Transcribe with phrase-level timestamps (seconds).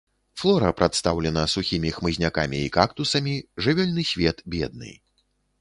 [0.43, 4.91] Флора прадстаўлена сухімі хмызнякамі і кактусамі, жывёльны свет бедны.